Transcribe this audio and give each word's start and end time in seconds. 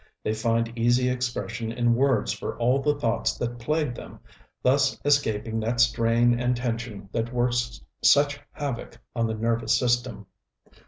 They 0.23 0.33
find 0.33 0.75
easy 0.75 1.09
expression 1.11 1.71
in 1.71 1.93
words 1.93 2.33
for 2.33 2.57
all 2.57 2.81
the 2.81 2.97
thoughts 2.99 3.37
that 3.37 3.59
plague 3.59 3.93
them, 3.93 4.17
thus 4.63 4.99
escaping 5.05 5.59
that 5.59 5.79
strain 5.79 6.39
and 6.39 6.57
tension 6.57 7.07
that 7.11 7.31
works 7.31 7.79
such 8.01 8.39
havoc 8.51 8.97
on 9.15 9.27
the 9.27 9.35
nervous 9.35 9.77
system. 9.77 10.25